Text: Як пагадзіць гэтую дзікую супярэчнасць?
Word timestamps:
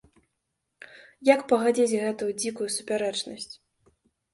Як 1.33 1.39
пагадзіць 1.53 1.99
гэтую 2.03 2.31
дзікую 2.41 2.69
супярэчнасць? 2.81 3.51